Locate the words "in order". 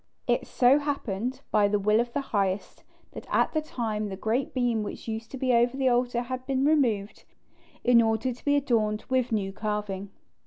7.83-8.33